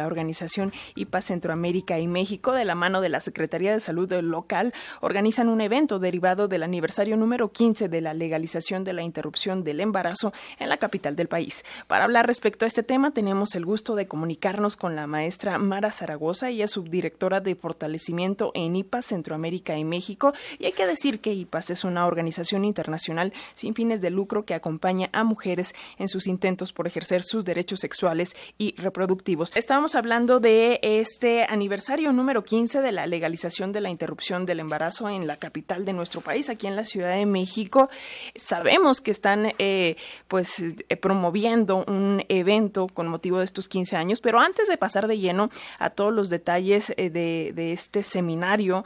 La 0.00 0.06
organización 0.06 0.72
IPA 0.94 1.20
Centroamérica 1.20 1.98
y 1.98 2.06
México, 2.06 2.52
de 2.52 2.64
la 2.64 2.76
mano 2.76 3.00
de 3.00 3.08
la 3.08 3.18
Secretaría 3.18 3.72
de 3.72 3.80
Salud 3.80 4.12
local, 4.12 4.72
organizan 5.00 5.48
un 5.48 5.60
evento 5.60 5.98
derivado 5.98 6.46
del 6.46 6.62
aniversario 6.62 7.16
número 7.16 7.50
15 7.50 7.88
de 7.88 8.00
la 8.00 8.14
legalización 8.14 8.84
de 8.84 8.92
la 8.92 9.02
interrupción 9.02 9.64
del 9.64 9.80
embarazo 9.80 10.32
en 10.60 10.68
la 10.68 10.76
capital 10.76 11.16
del 11.16 11.26
país. 11.26 11.64
Para 11.88 12.04
hablar 12.04 12.28
respecto 12.28 12.64
a 12.64 12.68
este 12.68 12.84
tema, 12.84 13.10
tenemos 13.10 13.56
el 13.56 13.64
gusto 13.64 13.96
de 13.96 14.06
comunicarnos 14.06 14.76
con 14.76 14.94
la 14.94 15.08
maestra 15.08 15.58
Mara 15.58 15.90
Zaragoza, 15.90 16.48
ella 16.48 16.66
es 16.66 16.70
subdirectora 16.70 17.40
de 17.40 17.56
fortalecimiento 17.56 18.52
en 18.54 18.76
IPAS 18.76 19.06
Centroamérica 19.06 19.76
y 19.78 19.84
México. 19.84 20.32
Y 20.60 20.66
hay 20.66 20.72
que 20.74 20.86
decir 20.86 21.18
que 21.18 21.34
IPAS 21.34 21.70
es 21.70 21.82
una 21.82 22.06
organización 22.06 22.64
internacional 22.64 23.32
sin 23.56 23.74
fines 23.74 24.00
de 24.00 24.10
lucro 24.10 24.44
que 24.44 24.54
acompaña 24.54 25.10
a 25.12 25.24
mujeres 25.24 25.74
en 25.98 26.08
sus 26.08 26.28
intentos 26.28 26.72
por 26.72 26.86
ejercer 26.86 27.24
sus 27.24 27.44
derechos 27.44 27.80
sexuales 27.80 28.36
y 28.58 28.76
reproductivos. 28.76 29.50
Estamos 29.56 29.87
hablando 29.94 30.40
de 30.40 30.80
este 30.82 31.44
aniversario 31.44 32.12
número 32.12 32.44
15 32.44 32.80
de 32.80 32.92
la 32.92 33.06
legalización 33.06 33.72
de 33.72 33.80
la 33.80 33.90
interrupción 33.90 34.44
del 34.44 34.60
embarazo 34.60 35.08
en 35.08 35.26
la 35.26 35.36
capital 35.36 35.84
de 35.84 35.92
nuestro 35.92 36.20
país, 36.20 36.48
aquí 36.48 36.66
en 36.66 36.76
la 36.76 36.84
Ciudad 36.84 37.14
de 37.14 37.26
México. 37.26 37.88
Sabemos 38.36 39.00
que 39.00 39.10
están 39.10 39.52
eh, 39.58 39.96
pues 40.26 40.60
eh, 40.60 40.96
promoviendo 40.96 41.84
un 41.86 42.24
evento 42.28 42.88
con 42.88 43.08
motivo 43.08 43.38
de 43.38 43.44
estos 43.44 43.68
15 43.68 43.96
años, 43.96 44.20
pero 44.20 44.40
antes 44.40 44.68
de 44.68 44.76
pasar 44.76 45.06
de 45.06 45.18
lleno 45.18 45.50
a 45.78 45.90
todos 45.90 46.12
los 46.12 46.28
detalles 46.28 46.92
eh, 46.96 47.10
de, 47.10 47.52
de, 47.54 47.72
este 47.72 48.02
seminario, 48.02 48.84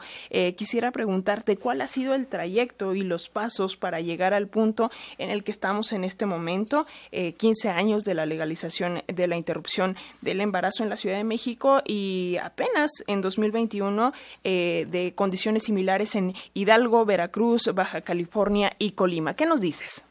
quisiera 0.55 0.91
preguntarte 0.91 1.57
cuál 1.57 1.81
ha 1.81 1.87
sido 1.87 2.15
el 2.15 2.27
trayecto 2.27 2.93
y 2.95 3.01
los 3.01 3.29
pasos 3.29 3.77
para 3.77 3.99
llegar 3.99 4.33
al 4.33 4.47
punto 4.47 4.91
en 5.17 5.29
el 5.29 5.43
que 5.43 5.51
estamos 5.51 5.91
en 5.93 6.03
este 6.03 6.25
momento, 6.25 6.85
15 7.11 7.69
años 7.69 8.03
de 8.03 8.13
la 8.13 8.25
legalización 8.25 9.03
de 9.07 9.27
la 9.27 9.37
interrupción 9.37 9.95
del 10.21 10.41
embarazo 10.41 10.83
en 10.83 10.89
la 10.89 10.92
Ciudad 10.95 11.17
de 11.17 11.23
México 11.23 11.81
y 11.85 12.37
apenas 12.41 12.91
en 13.07 13.21
2021 13.21 14.13
eh, 14.43 14.87
de 14.89 15.13
condiciones 15.15 15.63
similares 15.63 16.15
en 16.15 16.33
Hidalgo, 16.53 17.05
Veracruz, 17.05 17.69
Baja 17.73 18.01
California 18.01 18.75
y 18.79 18.91
Colima. 18.91 19.35
¿Qué 19.35 19.45
nos 19.45 19.61
dices? 19.61 20.03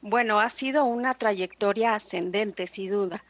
Bueno, 0.00 0.40
ha 0.40 0.50
sido 0.50 0.84
una 0.84 1.14
trayectoria 1.14 1.94
ascendente, 1.94 2.66
sin 2.66 2.90
duda. 2.90 3.24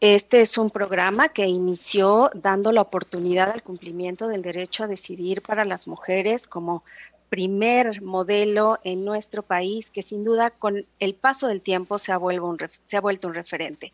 Este 0.00 0.42
es 0.42 0.58
un 0.58 0.70
programa 0.70 1.30
que 1.30 1.46
inició 1.46 2.30
dando 2.32 2.70
la 2.70 2.82
oportunidad 2.82 3.50
al 3.50 3.64
cumplimiento 3.64 4.28
del 4.28 4.42
derecho 4.42 4.84
a 4.84 4.86
decidir 4.86 5.42
para 5.42 5.64
las 5.64 5.88
mujeres 5.88 6.46
como 6.46 6.84
primer 7.28 8.02
modelo 8.02 8.78
en 8.84 9.04
nuestro 9.04 9.42
país 9.42 9.90
que 9.90 10.02
sin 10.02 10.24
duda 10.24 10.50
con 10.50 10.86
el 10.98 11.14
paso 11.14 11.48
del 11.48 11.62
tiempo 11.62 11.98
se 11.98 12.12
ha, 12.12 12.16
vuelto 12.16 12.46
un, 12.46 13.34
referente. 13.34 13.92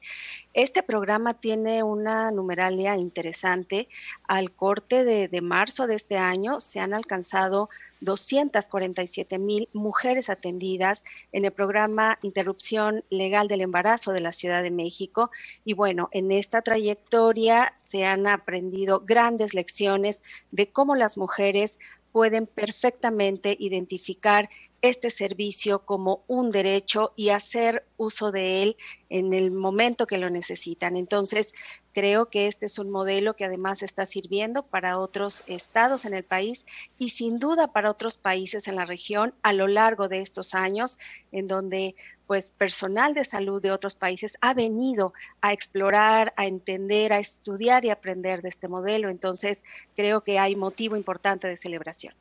Este 0.53 0.83
programa 0.83 1.35
tiene 1.35 1.83
una 1.83 2.31
numeralia 2.31 2.97
interesante. 2.97 3.89
Al 4.29 4.53
corte 4.53 5.05
de, 5.05 5.29
de 5.29 5.41
marzo 5.41 5.87
de 5.87 5.97
este 5.97 6.17
año 6.17 6.61
se 6.61 6.81
han 6.81 6.95
alcanzado 6.95 7.69
247 8.01 9.39
mil 9.39 9.69
mujeres 9.73 10.29
atendidas 10.29 11.03
en 11.33 11.45
el 11.45 11.53
programa 11.53 12.19
Interrupción 12.23 13.03
Legal 13.11 13.49
del 13.49 13.63
Embarazo 13.63 14.13
de 14.13 14.21
la 14.21 14.33
Ciudad 14.33 14.63
de 14.63 14.71
México. 14.71 15.31
Y 15.65 15.73
bueno, 15.73 16.09
en 16.13 16.31
esta 16.31 16.63
trayectoria 16.63 17.73
se 17.77 18.05
han 18.05 18.27
aprendido 18.27 19.01
grandes 19.01 19.55
lecciones 19.55 20.23
de 20.51 20.71
cómo 20.71 20.95
las 20.95 21.17
mujeres 21.17 21.79
pueden 22.15 22.47
perfectamente 22.47 23.57
identificar 23.59 24.49
este 24.85 25.09
servicio 25.09 25.87
como 25.87 26.25
un 26.27 26.51
derecho 26.51 27.15
y 27.17 27.31
hacer 27.31 27.87
uso 27.97 28.33
de 28.33 28.63
él 28.63 28.77
en 29.09 29.33
el 29.33 29.51
momento 29.51 30.07
que 30.07 30.19
lo 30.19 30.29
necesitan. 30.29 30.95
Entonces, 30.95 31.55
creo 31.95 32.29
que 32.29 32.49
este 32.49 32.67
es 32.67 32.79
un 32.79 32.91
modelo 32.91 33.35
que 33.35 33.47
además 33.47 33.83
está 33.83 34.05
sirviendo 34.05 34.63
para 34.63 34.99
otros 34.99 35.43
estados 35.47 36.05
en 36.05 36.13
el 36.13 36.23
país 36.23 36.67
y 36.99 37.09
sin 37.09 37.39
duda 37.39 37.73
para 37.73 37.91
otros 37.91 38.19
países 38.19 38.69
en 38.69 38.77
la 38.77 38.85
región 38.85 39.33
a 39.43 39.55
lo 39.55 39.69
largo 39.69 40.09
de 40.09 40.21
estos 40.21 40.55
años, 40.55 40.99
en 41.33 41.49
donde 41.49 41.95
pues 42.27 42.53
personal 42.53 43.15
de 43.15 43.25
salud 43.25 43.63
de 43.63 43.73
otros 43.73 43.95
países 43.95 44.37
ha 44.43 44.53
venido 44.53 45.15
a 45.41 45.55
explorar, 45.55 46.35
a 46.37 46.45
entender, 46.45 47.15
a 47.15 47.21
estudiar 47.21 47.87
y 47.87 47.91
aprender 47.91 48.43
de 48.43 48.51
este 48.51 48.69
modelo. 48.69 49.09
Entonces, 49.09 49.63
creo 49.97 50.21
que 50.23 50.39
hay 50.39 50.57
motivo 50.57 50.95
importante 50.95 51.49
de 51.49 51.57
celebración. 51.57 52.15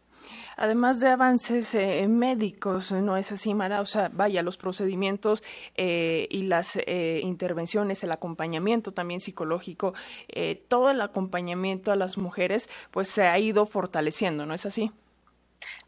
Además 0.58 1.00
de 1.00 1.10
avances 1.10 1.74
eh, 1.76 2.08
médicos, 2.08 2.92
¿no 2.92 3.18
es 3.18 3.32
así, 3.32 3.54
Mara? 3.54 3.82
O 3.82 3.86
sea, 3.86 4.10
vaya, 4.14 4.42
los 4.44 4.58
procedimientos 4.58 5.44
eh, 5.76 6.28
y 6.30 6.44
las 6.44 6.78
eh, 6.78 7.22
intervenciones, 7.24 8.04
el 8.04 8.12
acompañamiento 8.12 8.92
también 8.92 9.20
psicológico, 9.20 9.94
todo 10.68 10.90
el 10.92 11.02
acompañamiento 11.02 11.92
a 11.92 11.96
las 11.96 12.18
mujeres, 12.18 12.70
pues 12.92 13.08
se 13.08 13.24
ha 13.24 13.38
ido 13.40 13.66
fortaleciendo, 13.66 14.46
¿no 14.46 14.54
es 14.54 14.66
así? 14.66 14.92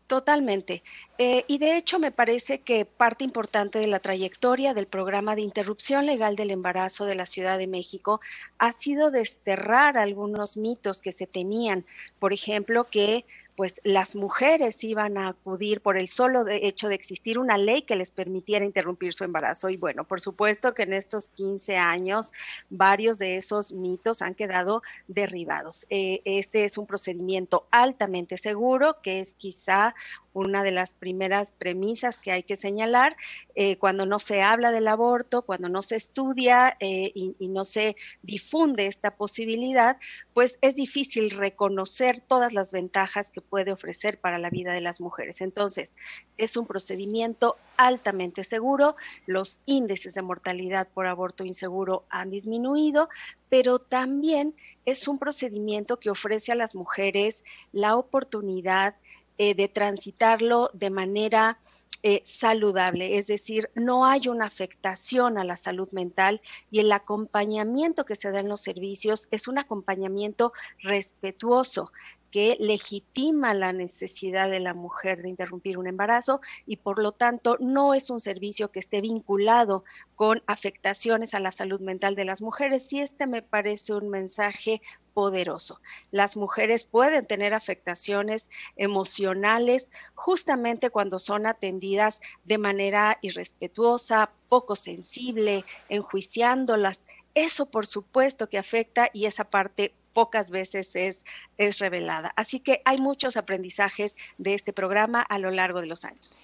Totalmente. 0.07 0.83
Eh, 1.17 1.45
y 1.47 1.57
de 1.57 1.77
hecho 1.77 1.97
me 1.97 2.11
parece 2.11 2.59
que 2.59 2.85
parte 2.85 3.23
importante 3.23 3.79
de 3.79 3.87
la 3.87 3.99
trayectoria 3.99 4.75
del 4.75 4.85
programa 4.85 5.35
de 5.35 5.41
interrupción 5.41 6.05
legal 6.05 6.35
del 6.35 6.51
embarazo 6.51 7.05
de 7.05 7.15
la 7.15 7.25
Ciudad 7.25 7.57
de 7.57 7.65
México 7.65 8.21
ha 8.59 8.71
sido 8.71 9.09
desterrar 9.09 9.97
algunos 9.97 10.57
mitos 10.57 11.01
que 11.01 11.11
se 11.11 11.25
tenían. 11.25 11.85
Por 12.19 12.33
ejemplo, 12.33 12.83
que 12.83 13.25
pues 13.55 13.79
las 13.83 14.15
mujeres 14.15 14.83
iban 14.83 15.17
a 15.17 15.29
acudir 15.29 15.81
por 15.81 15.97
el 15.97 16.07
solo 16.07 16.45
hecho 16.47 16.89
de 16.89 16.95
existir 16.95 17.39
una 17.39 17.57
ley 17.57 17.83
que 17.83 17.95
les 17.95 18.11
permitiera 18.11 18.65
interrumpir 18.65 19.13
su 19.13 19.23
embarazo. 19.23 19.69
Y 19.69 19.77
bueno, 19.77 20.03
por 20.03 20.21
supuesto 20.21 20.73
que 20.73 20.83
en 20.83 20.93
estos 20.93 21.31
15 21.31 21.77
años 21.77 22.33
varios 22.69 23.17
de 23.17 23.37
esos 23.37 23.71
mitos 23.71 24.21
han 24.21 24.35
quedado 24.35 24.81
derribados. 25.07 25.85
Eh, 25.89 26.21
este 26.25 26.65
es 26.65 26.77
un 26.77 26.85
procedimiento 26.85 27.65
altamente 27.71 28.37
seguro, 28.37 29.01
que 29.01 29.21
es 29.21 29.33
quizá 29.35 29.95
una 30.35 30.63
de 30.63 30.71
las 30.71 30.93
primeras 30.93 31.51
premisas 31.57 32.19
que 32.19 32.31
hay 32.31 32.43
que 32.43 32.57
señalar 32.57 33.15
eh, 33.55 33.77
cuando 33.77 34.05
no 34.05 34.19
se 34.19 34.41
habla 34.41 34.71
del 34.71 34.87
aborto, 34.87 35.43
cuando 35.43 35.69
no 35.69 35.81
se 35.81 35.95
estudia 35.95 36.75
eh, 36.79 37.11
y, 37.15 37.35
y, 37.39 37.47
no 37.47 37.63
se 37.63 37.95
difunde 38.21 38.85
esta 38.85 39.15
posibilidad, 39.15 39.97
pues 40.33 40.59
es 40.61 40.75
difícil 40.75 41.31
reconocer 41.31 42.21
todas 42.27 42.53
las 42.53 42.73
ventajas 42.73 43.31
que 43.31 43.39
puede 43.39 43.71
ofrecer 43.71 44.19
para 44.19 44.37
la 44.37 44.49
vida 44.49 44.73
de 44.73 44.81
las 44.81 44.99
mujeres. 44.99 45.39
Entonces, 45.39 45.95
es 46.37 46.57
un 46.57 46.67
procedimiento 46.67 47.55
altamente 47.77 48.43
seguro, 48.43 48.97
los 49.25 49.59
índices 49.65 50.15
de 50.15 50.21
mortalidad 50.21 50.89
por 50.89 51.07
aborto 51.07 51.45
inseguro 51.45 52.05
han 52.09 52.29
disminuido, 52.29 53.09
pero 53.49 53.79
también 53.79 54.55
es 54.85 55.07
un 55.07 55.17
procedimiento 55.17 55.97
que 55.97 56.09
ofrece 56.09 56.51
a 56.51 56.55
las 56.55 56.75
mujeres 56.75 57.43
la 57.71 57.95
oportunidad 57.95 58.95
eh, 59.37 59.53
de 59.55 59.67
transitarlo 59.67 60.69
de 60.73 60.89
manera 60.89 61.59
eh, 62.03 62.21
saludable, 62.23 63.17
es 63.17 63.25
decir, 63.25 63.71
no 63.73 64.05
hay 64.05 64.27
una 64.27 64.45
afectación 64.45 65.39
a 65.39 65.43
la 65.43 65.57
salud 65.57 65.89
mental 65.91 66.39
y 66.69 66.79
el 66.79 66.91
acompañamiento 66.91 68.05
que 68.05 68.15
se 68.15 68.31
da 68.31 68.41
en 68.41 68.49
los 68.49 68.61
servicios 68.61 69.27
es 69.31 69.47
un 69.47 69.57
acompañamiento 69.57 70.53
respetuoso 70.83 71.91
que 72.35 72.57
legitima 72.59 73.53
la 73.53 73.71
necesidad 73.71 74.49
de 74.49 74.59
la 74.59 74.73
mujer 74.73 75.21
de 75.21 75.29
interrumpir 75.29 75.77
un 75.77 75.87
embarazo 75.87 76.41
y 76.65 76.75
por 76.75 77.01
lo 77.01 77.13
tanto 77.13 77.55
no 77.61 77.93
es 77.93 78.09
un 78.09 78.19
servicio 78.19 78.71
que 78.73 78.81
esté 78.81 78.99
vinculado 78.99 79.85
con 80.15 80.43
afectaciones 80.45 81.33
a 81.33 81.39
la 81.39 81.53
salud 81.53 81.79
mental 81.79 82.13
de 82.13 82.25
las 82.25 82.41
mujeres. 82.41 82.91
Y 82.91 82.99
este 82.99 83.25
me 83.25 83.41
parece 83.41 83.93
un 83.93 84.09
mensaje 84.09 84.81
poderoso. 85.13 85.79
Las 86.11 86.35
mujeres 86.35 86.85
pueden 86.85 87.25
tener 87.25 87.53
afectaciones 87.53 88.49
emocionales 88.75 89.87
justamente 90.13 90.89
cuando 90.89 91.19
son 91.19 91.47
atendidas 91.47 92.19
de 92.43 92.57
manera 92.57 93.17
irrespetuosa, 93.21 94.33
poco 94.49 94.75
sensible, 94.75 95.63
enjuiciándolas. 95.87 97.05
Eso 97.33 97.67
por 97.67 97.87
supuesto 97.87 98.49
que 98.49 98.57
afecta 98.57 99.09
y 99.13 99.23
esa 99.23 99.45
parte 99.45 99.95
pocas 100.15 100.49
veces 100.49 100.95
es, 100.95 101.25
es 101.57 101.79
revelada. 101.79 102.31
Así 102.37 102.61
que 102.61 102.81
hay 102.85 102.97
muchos 102.97 103.35
aprendizajes 103.35 104.15
de 104.37 104.53
este 104.53 104.71
programa 104.71 105.21
a 105.21 105.37
lo 105.39 105.51
largo 105.51 105.81
de 105.81 105.87
los 105.87 106.05
años. 106.05 106.37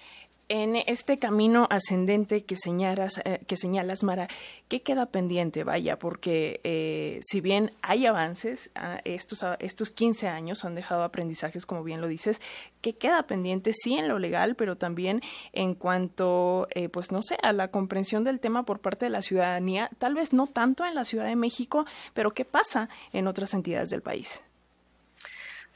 En 0.54 0.76
este 0.76 1.18
camino 1.18 1.66
ascendente 1.70 2.44
que 2.44 2.58
señalas, 2.58 3.22
eh, 3.24 3.40
que 3.46 3.56
señalas 3.56 4.02
Mara, 4.02 4.28
¿qué 4.68 4.82
queda 4.82 5.06
pendiente? 5.06 5.64
Vaya, 5.64 5.98
porque 5.98 6.60
eh, 6.62 7.20
si 7.24 7.40
bien 7.40 7.72
hay 7.80 8.04
avances, 8.04 8.70
ah, 8.74 9.00
estos, 9.06 9.42
ah, 9.44 9.56
estos 9.60 9.88
15 9.88 10.28
años 10.28 10.66
han 10.66 10.74
dejado 10.74 11.04
aprendizajes, 11.04 11.64
como 11.64 11.82
bien 11.82 12.02
lo 12.02 12.06
dices, 12.06 12.42
¿qué 12.82 12.92
queda 12.92 13.22
pendiente? 13.22 13.72
Sí 13.72 13.94
en 13.94 14.08
lo 14.08 14.18
legal, 14.18 14.54
pero 14.54 14.76
también 14.76 15.22
en 15.54 15.74
cuanto, 15.74 16.68
eh, 16.74 16.90
pues 16.90 17.12
no 17.12 17.22
sé, 17.22 17.38
a 17.42 17.54
la 17.54 17.68
comprensión 17.68 18.22
del 18.22 18.38
tema 18.38 18.64
por 18.64 18.80
parte 18.80 19.06
de 19.06 19.10
la 19.10 19.22
ciudadanía, 19.22 19.88
tal 19.98 20.12
vez 20.14 20.34
no 20.34 20.48
tanto 20.48 20.84
en 20.84 20.94
la 20.94 21.06
Ciudad 21.06 21.24
de 21.24 21.36
México, 21.36 21.86
pero 22.12 22.34
¿qué 22.34 22.44
pasa 22.44 22.90
en 23.14 23.26
otras 23.26 23.54
entidades 23.54 23.88
del 23.88 24.02
país? 24.02 24.42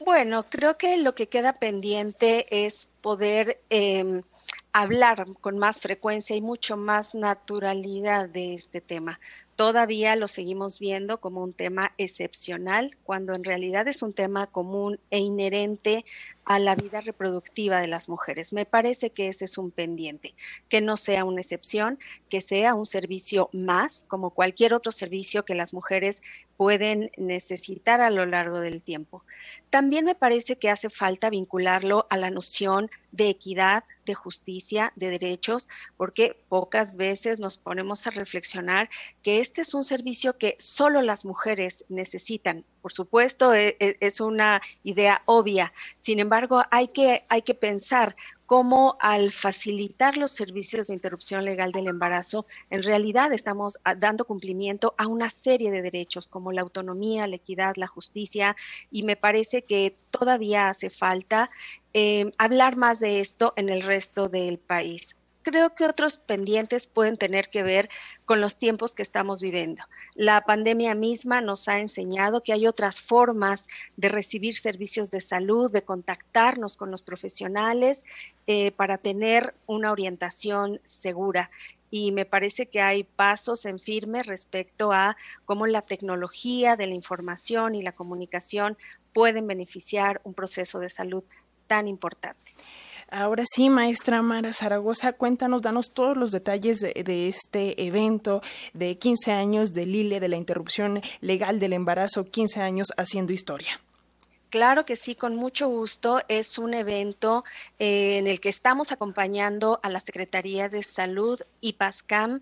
Bueno, 0.01 0.45
creo 0.51 0.77
que 0.77 0.99
lo 0.99 1.15
que 1.15 1.29
queda 1.29 1.55
pendiente 1.55 2.67
es 2.67 2.91
poder 3.01 3.59
eh, 3.71 4.21
hablar 4.83 5.27
con 5.41 5.57
más 5.57 5.81
frecuencia 5.81 6.37
y 6.37 6.43
mucho 6.43 6.77
más 6.77 7.15
naturalidad 7.15 8.29
de 8.29 8.53
este 8.53 8.83
tema, 8.83 9.19
todavía 9.57 10.17
lo 10.17 10.29
seguimos 10.29 10.79
viendo 10.79 11.19
como 11.19 11.43
un 11.43 11.55
tema 11.55 11.95
excepcional, 11.97 12.95
cuando 13.03 13.35
en 13.35 13.43
realidad 13.43 13.89
es 13.89 14.03
un 14.03 14.13
tema 14.13 14.47
común 14.47 15.01
e 15.11 15.19
inherente 15.19 16.05
a 16.45 16.59
la 16.59 16.77
vida 16.77 17.01
reproductiva 17.01 17.81
de 17.81 17.89
las 17.89 18.09
mujeres. 18.09 18.53
Me 18.53 18.67
parece 18.67 19.11
que 19.11 19.29
ese 19.29 19.47
es 19.47 19.57
un 19.57 19.71
pendiente, 19.71 20.35
que 20.69 20.83
no 20.83 20.99
sea 20.99 21.25
una 21.25 21.41
excepción, 21.41 21.99
que 22.29 22.43
sea 22.43 22.75
un 22.75 22.87
servicio 22.87 23.49
más, 23.53 24.05
como 24.09 24.31
cualquier 24.31 24.75
otro 24.75 24.93
servicio 24.93 25.45
que 25.45 25.55
las 25.55 25.73
mujeres 25.73 26.21
pueden 26.57 27.11
necesitar 27.17 28.01
a 28.01 28.11
lo 28.11 28.27
largo 28.27 28.61
del 28.61 28.83
tiempo. 28.83 29.25
También 29.71 30.05
me 30.05 30.15
parece 30.15 30.57
que 30.57 30.71
hace 30.71 30.91
falta 30.91 31.31
vincularlo 31.31 32.07
a 32.11 32.17
la 32.17 32.31
noción 32.31 32.91
de 33.11 33.29
equidad, 33.29 33.85
de 34.05 34.15
justicia, 34.15 34.66
de 34.69 35.11
derechos, 35.11 35.69
porque 35.97 36.43
pocas 36.49 36.97
veces 36.97 37.39
nos 37.39 37.57
ponemos 37.57 38.07
a 38.07 38.11
reflexionar 38.11 38.91
que 39.23 39.41
este 39.41 39.61
es 39.61 39.75
un 39.75 39.83
servicio 39.83 40.39
que 40.39 40.57
solo 40.59 41.03
las 41.03 41.25
mujeres 41.25 41.85
necesitan. 41.89 42.65
Por 42.83 42.93
supuesto, 42.93 43.55
e, 43.55 43.77
e, 43.79 43.97
es 44.01 44.21
una 44.21 44.61
idea 44.83 45.23
obvia. 45.27 45.73
Sin 46.03 46.19
embargo, 46.19 46.63
hay 46.71 46.89
que, 46.89 47.25
hay 47.29 47.43
que 47.43 47.55
pensar 47.55 48.17
cómo 48.47 48.97
al 49.01 49.33
facilitar 49.33 50.17
los 50.17 50.31
servicios 50.31 50.87
de 50.87 50.95
interrupción 50.95 51.45
legal 51.45 51.73
del 51.73 51.89
embarazo, 51.89 52.47
en 52.71 52.83
realidad 52.83 53.33
estamos 53.33 53.79
ah, 53.85 53.95
dando 53.95 54.25
cumplimiento 54.25 54.95
a 54.99 55.07
una 55.07 55.31
serie 55.31 55.71
de 55.71 55.83
derechos 55.83 56.29
como 56.29 56.53
la 56.53 56.63
autonomía, 56.63 57.27
la 57.27 57.37
equidad, 57.37 57.75
la 57.77 57.89
justicia, 57.89 58.57
y 58.91 59.03
me 59.03 59.17
parece 59.17 59.63
que 59.63 59.97
todavía 60.11 60.69
hace 60.69 60.91
falta 60.91 61.51
eh, 61.93 62.31
hablar 62.39 62.77
más 62.77 63.01
de 63.01 63.21
esto 63.21 63.53
en 63.57 63.69
el 63.69 63.83
resto 63.83 64.29
del 64.29 64.59
país 64.59 65.17
creo 65.47 65.77
que 65.77 65.87
otros 65.87 66.19
pendientes 66.19 66.89
pueden 66.89 67.17
tener 67.17 67.49
que 67.49 67.63
ver 67.63 67.89
con 68.25 68.41
los 68.41 68.59
tiempos 68.59 68.97
que 68.97 69.03
estamos 69.05 69.41
viviendo. 69.41 69.85
La 70.17 70.41
pandemia 70.41 70.97
misma 70.97 71.41
nos 71.41 71.69
ha 71.69 71.79
enseñado 71.79 72.43
que 72.43 72.53
hay 72.53 72.67
otras 72.67 73.01
formas 73.01 73.69
de 73.97 74.09
recibir 74.09 74.57
servicios 74.57 75.13
de 75.13 75.21
salud, 75.21 75.71
de 75.71 75.83
contactarnos 75.83 76.77
con 76.77 76.91
los 76.91 77.03
profesionales 77.03 78.01
eh, 78.49 78.73
para 78.73 78.99
tener 78.99 79.55
una 79.67 79.93
orientación 79.93 80.81
segura 80.83 81.49
y 81.93 82.11
me 82.11 82.25
parece 82.25 82.67
que 82.67 82.81
hay 82.81 83.05
pasos 83.05 83.67
en 83.67 83.79
firme 83.79 84.25
respecto 84.25 84.91
a 84.93 85.17
cómo 85.45 85.69
la 85.69 85.83
tecnología 85.83 86.75
de 86.75 86.89
la 86.89 86.95
información 86.95 87.77
y 87.77 87.83
la 87.83 87.93
comunicación 87.93 88.77
pueden 89.13 89.47
beneficiar 89.47 90.21
un 90.25 90.35
proceso 90.35 90.81
de 90.81 90.89
salud 90.89 91.23
tan 91.69 91.87
importante. 91.87 92.53
Ahora 93.09 93.45
sí, 93.47 93.71
maestra 93.71 94.21
Mara 94.21 94.53
Zaragoza, 94.53 95.13
cuéntanos, 95.13 95.63
danos 95.63 95.93
todos 95.93 96.17
los 96.17 96.33
detalles 96.33 96.81
de, 96.81 97.29
este 97.29 97.87
evento 97.87 98.43
de 98.75 98.99
15 98.99 99.31
años 99.31 99.73
de 99.73 99.87
Lile, 99.87 100.19
de 100.19 100.29
la 100.29 100.37
interrupción 100.37 101.01
legal 101.21 101.61
del 101.61 101.73
embarazo, 101.73 102.25
15 102.25 102.61
años 102.61 102.89
haciendo 102.97 103.33
historia. 103.33 103.81
Claro 104.51 104.85
que 104.85 104.97
sí, 104.97 105.15
con 105.15 105.37
mucho 105.37 105.69
gusto. 105.69 106.21
Es 106.29 106.59
un 106.59 106.75
evento 106.75 107.45
eh, 107.79 108.19
en 108.19 108.27
el 108.27 108.41
que 108.41 108.49
estamos 108.49 108.91
acompañando 108.91 109.79
a 109.83 109.91
la 109.91 110.01
Secretaría 110.01 110.69
de 110.69 110.83
Salud 110.83 111.41
y 111.61 111.75
PASCAM 111.75 112.41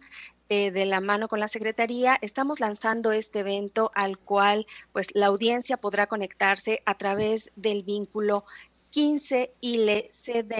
eh, 0.50 0.70
de 0.70 0.84
la 0.84 1.00
mano 1.00 1.26
con 1.26 1.40
la 1.40 1.49
Secretaría, 1.49 2.19
estamos 2.20 2.60
lanzando 2.60 3.12
este 3.12 3.38
evento 3.40 3.90
al 3.94 4.19
cual 4.19 4.67
pues 4.93 5.08
la 5.14 5.26
audiencia 5.26 5.78
podrá 5.78 6.06
conectarse 6.06 6.82
a 6.84 6.96
través 6.99 7.50
del 7.56 7.82
vínculo 7.82 8.44
15 8.94 9.49
ilecdmx.org. 9.61 10.55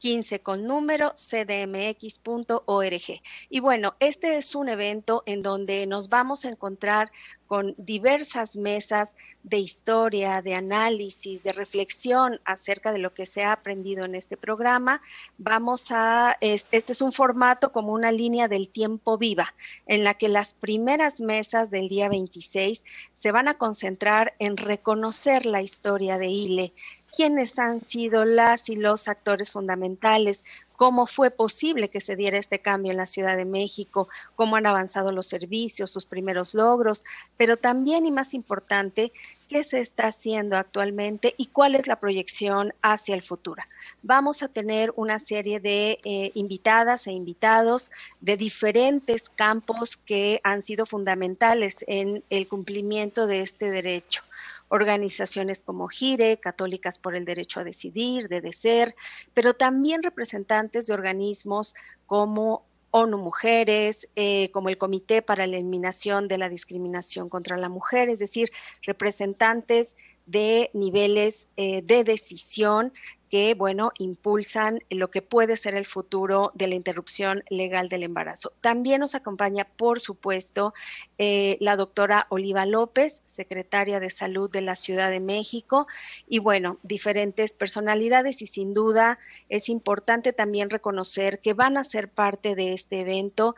15 0.00 0.40
con 0.40 0.66
número 0.66 1.12
cdmx.org. 1.14 3.02
Y 3.50 3.60
bueno, 3.60 3.94
este 4.00 4.38
es 4.38 4.54
un 4.54 4.68
evento 4.68 5.22
en 5.26 5.42
donde 5.42 5.86
nos 5.86 6.08
vamos 6.08 6.44
a 6.44 6.48
encontrar 6.48 7.12
con 7.46 7.74
diversas 7.78 8.54
mesas 8.56 9.16
de 9.42 9.58
historia, 9.58 10.40
de 10.40 10.54
análisis, 10.54 11.42
de 11.42 11.52
reflexión 11.52 12.40
acerca 12.44 12.92
de 12.92 13.00
lo 13.00 13.12
que 13.12 13.26
se 13.26 13.42
ha 13.42 13.52
aprendido 13.52 14.04
en 14.04 14.14
este 14.14 14.36
programa. 14.36 15.02
Vamos 15.36 15.88
a, 15.90 16.36
este 16.40 16.92
es 16.92 17.02
un 17.02 17.12
formato 17.12 17.72
como 17.72 17.92
una 17.92 18.12
línea 18.12 18.48
del 18.48 18.68
tiempo 18.68 19.18
viva, 19.18 19.54
en 19.86 20.04
la 20.04 20.14
que 20.14 20.28
las 20.28 20.54
primeras 20.54 21.20
mesas 21.20 21.70
del 21.70 21.88
día 21.88 22.08
26 22.08 22.84
se 23.14 23.32
van 23.32 23.48
a 23.48 23.58
concentrar 23.58 24.34
en 24.38 24.56
reconocer 24.56 25.44
la 25.44 25.60
historia 25.60 26.18
de 26.18 26.28
ILE, 26.28 26.72
quiénes 27.14 27.58
han 27.58 27.80
sido 27.84 28.24
las 28.24 28.68
y 28.68 28.76
los 28.76 29.08
actores 29.08 29.50
fundamentales, 29.50 30.44
cómo 30.80 31.06
fue 31.06 31.30
posible 31.30 31.90
que 31.90 32.00
se 32.00 32.16
diera 32.16 32.38
este 32.38 32.60
cambio 32.60 32.90
en 32.90 32.96
la 32.96 33.04
Ciudad 33.04 33.36
de 33.36 33.44
México, 33.44 34.08
cómo 34.34 34.56
han 34.56 34.64
avanzado 34.64 35.12
los 35.12 35.26
servicios, 35.26 35.90
sus 35.90 36.06
primeros 36.06 36.54
logros, 36.54 37.04
pero 37.36 37.58
también 37.58 38.06
y 38.06 38.10
más 38.10 38.32
importante, 38.32 39.12
qué 39.46 39.62
se 39.62 39.82
está 39.82 40.06
haciendo 40.06 40.56
actualmente 40.56 41.34
y 41.36 41.48
cuál 41.48 41.74
es 41.74 41.86
la 41.86 42.00
proyección 42.00 42.72
hacia 42.80 43.14
el 43.14 43.22
futuro. 43.22 43.62
Vamos 44.02 44.42
a 44.42 44.48
tener 44.48 44.90
una 44.96 45.18
serie 45.18 45.60
de 45.60 46.00
eh, 46.02 46.30
invitadas 46.32 47.06
e 47.06 47.12
invitados 47.12 47.90
de 48.22 48.38
diferentes 48.38 49.28
campos 49.28 49.98
que 49.98 50.40
han 50.44 50.64
sido 50.64 50.86
fundamentales 50.86 51.84
en 51.88 52.24
el 52.30 52.48
cumplimiento 52.48 53.26
de 53.26 53.40
este 53.40 53.70
derecho 53.70 54.22
organizaciones 54.70 55.62
como 55.62 55.88
GIRE, 55.88 56.38
Católicas 56.38 56.98
por 56.98 57.14
el 57.14 57.24
Derecho 57.24 57.60
a 57.60 57.64
Decidir, 57.64 58.28
de 58.28 58.40
DECER, 58.40 58.94
pero 59.34 59.54
también 59.54 60.02
representantes 60.02 60.86
de 60.86 60.94
organismos 60.94 61.74
como 62.06 62.64
ONU 62.92 63.18
Mujeres, 63.18 64.08
eh, 64.16 64.50
como 64.52 64.68
el 64.68 64.78
Comité 64.78 65.22
para 65.22 65.46
la 65.46 65.56
Eliminación 65.56 66.28
de 66.28 66.38
la 66.38 66.48
Discriminación 66.48 67.28
contra 67.28 67.56
la 67.56 67.68
Mujer, 67.68 68.08
es 68.08 68.18
decir, 68.18 68.50
representantes 68.82 69.96
de 70.26 70.70
niveles 70.72 71.48
eh, 71.56 71.82
de 71.82 72.04
decisión 72.04 72.92
que, 73.30 73.54
bueno, 73.54 73.92
impulsan 73.96 74.80
lo 74.90 75.10
que 75.10 75.22
puede 75.22 75.56
ser 75.56 75.76
el 75.76 75.86
futuro 75.86 76.50
de 76.54 76.66
la 76.66 76.74
interrupción 76.74 77.44
legal 77.48 77.88
del 77.88 78.02
embarazo. 78.02 78.52
También 78.60 79.00
nos 79.00 79.14
acompaña, 79.14 79.68
por 79.76 80.00
supuesto, 80.00 80.74
eh, 81.16 81.56
la 81.60 81.76
doctora 81.76 82.26
Oliva 82.28 82.66
López, 82.66 83.22
secretaria 83.24 84.00
de 84.00 84.10
Salud 84.10 84.50
de 84.50 84.62
la 84.62 84.74
Ciudad 84.74 85.10
de 85.10 85.20
México, 85.20 85.86
y 86.28 86.40
bueno, 86.40 86.78
diferentes 86.82 87.54
personalidades 87.54 88.42
y 88.42 88.48
sin 88.48 88.74
duda 88.74 89.20
es 89.48 89.68
importante 89.68 90.32
también 90.32 90.68
reconocer 90.68 91.38
que 91.38 91.54
van 91.54 91.76
a 91.76 91.84
ser 91.84 92.08
parte 92.08 92.56
de 92.56 92.72
este 92.72 93.00
evento 93.00 93.54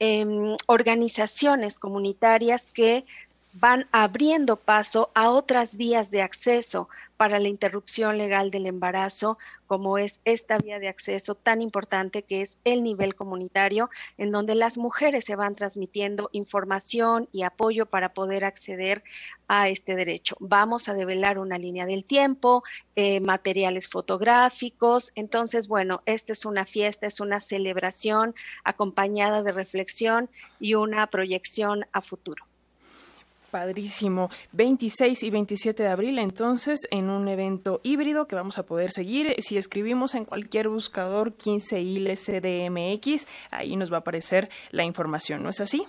em, 0.00 0.56
organizaciones 0.66 1.78
comunitarias 1.78 2.66
que 2.66 3.06
van 3.54 3.86
abriendo 3.92 4.56
paso 4.56 5.12
a 5.14 5.30
otras 5.30 5.76
vías 5.76 6.10
de 6.10 6.22
acceso 6.22 6.88
para 7.16 7.38
la 7.38 7.46
interrupción 7.46 8.18
legal 8.18 8.50
del 8.50 8.66
embarazo, 8.66 9.38
como 9.68 9.96
es 9.96 10.20
esta 10.24 10.58
vía 10.58 10.80
de 10.80 10.88
acceso 10.88 11.36
tan 11.36 11.62
importante 11.62 12.22
que 12.22 12.42
es 12.42 12.58
el 12.64 12.82
nivel 12.82 13.14
comunitario, 13.14 13.90
en 14.18 14.32
donde 14.32 14.56
las 14.56 14.76
mujeres 14.76 15.24
se 15.24 15.36
van 15.36 15.54
transmitiendo 15.54 16.30
información 16.32 17.28
y 17.30 17.42
apoyo 17.42 17.86
para 17.86 18.12
poder 18.12 18.44
acceder 18.44 19.04
a 19.46 19.68
este 19.68 19.94
derecho. 19.94 20.36
Vamos 20.40 20.88
a 20.88 20.94
develar 20.94 21.38
una 21.38 21.56
línea 21.56 21.86
del 21.86 22.04
tiempo, 22.04 22.64
eh, 22.96 23.20
materiales 23.20 23.88
fotográficos. 23.88 25.12
Entonces, 25.14 25.68
bueno, 25.68 26.02
esta 26.06 26.32
es 26.32 26.44
una 26.44 26.66
fiesta, 26.66 27.06
es 27.06 27.20
una 27.20 27.38
celebración 27.38 28.34
acompañada 28.64 29.44
de 29.44 29.52
reflexión 29.52 30.28
y 30.58 30.74
una 30.74 31.06
proyección 31.06 31.86
a 31.92 32.00
futuro. 32.00 32.44
Padrísimo. 33.54 34.30
26 34.50 35.22
y 35.22 35.30
27 35.30 35.84
de 35.84 35.88
abril, 35.88 36.18
entonces, 36.18 36.88
en 36.90 37.08
un 37.08 37.28
evento 37.28 37.80
híbrido 37.84 38.26
que 38.26 38.34
vamos 38.34 38.58
a 38.58 38.66
poder 38.66 38.90
seguir. 38.90 39.36
Si 39.38 39.56
escribimos 39.56 40.16
en 40.16 40.24
cualquier 40.24 40.68
buscador 40.68 41.34
15 41.34 41.80
ILCDMX, 41.80 43.28
ahí 43.52 43.76
nos 43.76 43.92
va 43.92 43.98
a 43.98 44.00
aparecer 44.00 44.50
la 44.72 44.82
información, 44.82 45.44
¿no 45.44 45.50
es 45.50 45.60
así? 45.60 45.86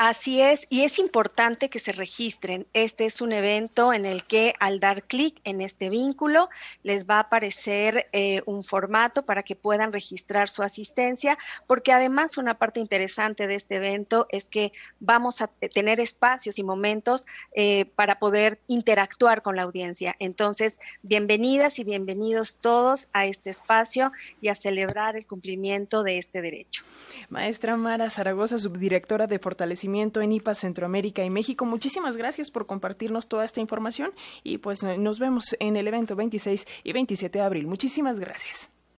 Así 0.00 0.40
es, 0.40 0.64
y 0.70 0.84
es 0.84 1.00
importante 1.00 1.70
que 1.70 1.80
se 1.80 1.90
registren. 1.90 2.68
Este 2.72 3.04
es 3.04 3.20
un 3.20 3.32
evento 3.32 3.92
en 3.92 4.06
el 4.06 4.22
que 4.22 4.54
al 4.60 4.78
dar 4.78 5.02
clic 5.02 5.40
en 5.42 5.60
este 5.60 5.90
vínculo 5.90 6.50
les 6.84 7.04
va 7.04 7.16
a 7.16 7.22
aparecer 7.22 8.06
eh, 8.12 8.42
un 8.46 8.62
formato 8.62 9.24
para 9.26 9.42
que 9.42 9.56
puedan 9.56 9.92
registrar 9.92 10.48
su 10.48 10.62
asistencia, 10.62 11.36
porque 11.66 11.90
además 11.90 12.38
una 12.38 12.58
parte 12.58 12.78
interesante 12.78 13.48
de 13.48 13.56
este 13.56 13.74
evento 13.74 14.28
es 14.30 14.48
que 14.48 14.72
vamos 15.00 15.42
a 15.42 15.48
tener 15.48 15.98
espacios 15.98 16.60
y 16.60 16.62
momentos 16.62 17.26
eh, 17.56 17.86
para 17.96 18.20
poder 18.20 18.60
interactuar 18.68 19.42
con 19.42 19.56
la 19.56 19.62
audiencia. 19.62 20.14
Entonces, 20.20 20.78
bienvenidas 21.02 21.80
y 21.80 21.82
bienvenidos 21.82 22.58
todos 22.58 23.08
a 23.14 23.26
este 23.26 23.50
espacio 23.50 24.12
y 24.40 24.46
a 24.46 24.54
celebrar 24.54 25.16
el 25.16 25.26
cumplimiento 25.26 26.04
de 26.04 26.18
este 26.18 26.40
derecho. 26.40 26.84
Maestra 27.30 27.76
Mara 27.76 28.10
Zaragoza, 28.10 28.60
subdirectora 28.60 29.26
de 29.26 29.40
Fortalecimiento 29.40 29.87
en 30.20 30.32
IPA 30.32 30.54
Centroamérica 30.54 31.24
y 31.24 31.30
México, 31.30 31.64
muchísimas 31.64 32.16
gracias 32.16 32.50
por 32.50 32.66
compartirnos 32.66 33.26
toda 33.26 33.44
esta 33.44 33.60
información 33.60 34.10
y 34.42 34.58
pues 34.58 34.82
nos 34.84 35.18
vemos 35.18 35.56
en 35.60 35.76
el 35.76 35.88
evento 35.88 36.16
26 36.16 36.66
y 36.84 36.92
27 36.92 37.38
de 37.38 37.44
abril. 37.44 37.66
Muchísimas 37.66 38.20
gracias. 38.20 38.70